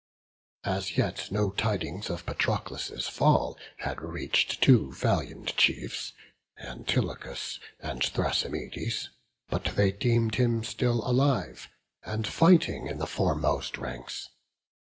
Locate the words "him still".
10.37-11.07